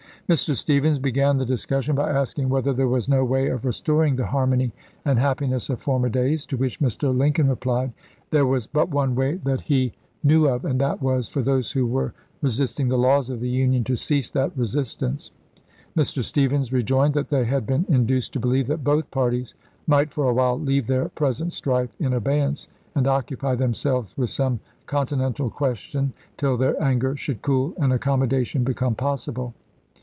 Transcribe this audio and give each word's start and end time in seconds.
Mr. 0.29 0.55
Stephens 0.55 0.97
began 0.97 1.35
the 1.35 1.45
discussion 1.45 1.93
by 1.93 2.09
asking 2.09 2.47
whether 2.47 2.71
there 2.71 2.87
was 2.87 3.09
no 3.09 3.21
way 3.21 3.49
of 3.49 3.65
restoring 3.65 4.15
the 4.15 4.27
har 4.27 4.47
mony 4.47 4.71
and 5.03 5.19
happiness 5.19 5.69
of 5.69 5.81
former 5.81 6.07
days; 6.07 6.45
to 6.45 6.55
which 6.55 6.79
Mr. 6.79 7.13
Lincoln 7.13 7.49
replied," 7.49 7.91
There 8.31 8.45
was 8.45 8.65
but 8.65 8.87
one 8.87 9.13
way 9.13 9.41
that 9.43 9.59
he 9.59 9.89
THE 9.89 9.89
HAMPTON 9.89 9.99
ROADS 10.03 10.21
CONFERENCE 10.23 10.33
119 10.41 10.41
knew 10.41 10.49
of, 10.55 10.65
and 10.71 10.79
that 10.79 11.01
was, 11.01 11.27
for 11.27 11.41
those 11.41 11.71
who 11.73 11.85
were 11.85 12.13
resist 12.41 12.77
chap. 12.77 12.77
vi. 12.77 12.83
ing 12.83 12.87
the 12.87 12.97
laws 12.97 13.29
of 13.29 13.41
the 13.41 13.49
Union 13.49 13.83
to 13.83 13.97
cease 13.97 14.31
that 14.31 14.57
resistance." 14.57 15.31
Mr. 15.97 16.23
Stephens 16.23 16.71
rejoined 16.71 17.13
that 17.13 17.27
they 17.29 17.43
had 17.43 17.65
been 17.67 17.83
induced 17.89 18.31
Feb. 18.31 18.31
3, 18.31 18.31
lses. 18.31 18.31
to 18.31 18.39
believe 18.39 18.67
that 18.67 18.85
both 18.85 19.11
parties 19.11 19.53
might 19.85 20.13
for 20.13 20.29
a 20.29 20.33
while 20.33 20.57
leave 20.57 20.87
their 20.87 21.09
present 21.09 21.51
strife 21.51 21.93
in 21.99 22.13
abeyance 22.13 22.69
and 22.95 23.05
occupy 23.05 23.53
them 23.55 23.73
selves 23.73 24.15
with 24.17 24.29
some 24.29 24.61
continental 24.85 25.49
question 25.49 26.13
till 26.37 26.55
their 26.55 26.81
anger 26.81 27.17
should 27.17 27.41
cool 27.41 27.73
and 27.75 27.91
accommodation 27.91 28.63
become 28.63 28.95
possible. 28.95 29.53